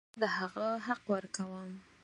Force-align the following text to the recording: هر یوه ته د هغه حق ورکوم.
هر 0.03 0.09
یوه 0.09 0.13
ته 0.17 0.17
د 0.21 0.23
هغه 0.37 0.67
حق 0.85 1.03
ورکوم. 1.13 1.69